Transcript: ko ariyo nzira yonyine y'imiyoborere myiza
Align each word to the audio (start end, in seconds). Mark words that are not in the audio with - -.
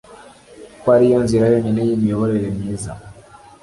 ko 0.81 0.87
ariyo 0.95 1.17
nzira 1.25 1.45
yonyine 1.53 1.81
y'imiyoborere 1.87 2.47
myiza 2.57 2.91